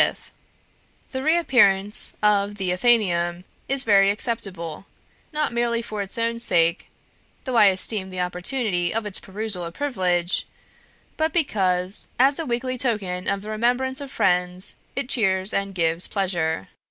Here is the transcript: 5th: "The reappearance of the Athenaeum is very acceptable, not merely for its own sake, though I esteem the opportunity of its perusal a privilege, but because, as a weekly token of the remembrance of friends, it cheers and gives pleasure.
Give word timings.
5th: 0.01 0.31
"The 1.11 1.21
reappearance 1.21 2.15
of 2.23 2.55
the 2.55 2.71
Athenaeum 2.73 3.43
is 3.69 3.83
very 3.83 4.09
acceptable, 4.09 4.87
not 5.31 5.53
merely 5.53 5.83
for 5.83 6.01
its 6.01 6.17
own 6.17 6.39
sake, 6.39 6.87
though 7.43 7.55
I 7.55 7.65
esteem 7.67 8.09
the 8.09 8.19
opportunity 8.19 8.91
of 8.91 9.05
its 9.05 9.19
perusal 9.19 9.63
a 9.63 9.71
privilege, 9.71 10.47
but 11.17 11.31
because, 11.33 12.07
as 12.17 12.39
a 12.39 12.47
weekly 12.47 12.79
token 12.79 13.27
of 13.27 13.43
the 13.43 13.51
remembrance 13.51 14.01
of 14.01 14.09
friends, 14.11 14.75
it 14.95 15.07
cheers 15.07 15.53
and 15.53 15.75
gives 15.75 16.07
pleasure. 16.07 16.69